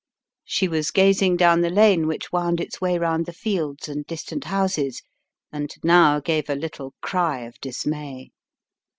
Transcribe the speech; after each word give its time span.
She 0.45 0.67
was 0.67 0.89
gazing 0.89 1.37
down 1.37 1.61
the 1.61 1.69
lane 1.69 2.07
which 2.07 2.31
wound 2.31 2.59
its 2.59 2.81
way 2.81 2.97
round 2.97 3.27
the 3.27 3.33
fields 3.33 3.87
and 3.87 4.03
distant 4.07 4.45
houses 4.45 5.03
and 5.51 5.71
now 5.83 6.19
gave 6.19 6.49
a 6.49 6.55
little 6.55 6.95
cry 7.03 7.41
of 7.41 7.59
dismay. 7.61 8.31